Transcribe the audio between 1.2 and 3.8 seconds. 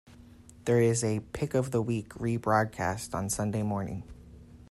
"pick of the week" re-broadcast on Sunday